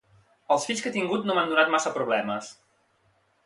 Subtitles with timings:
[0.55, 2.51] Els fills que he tingut no m'han donat massa problemes.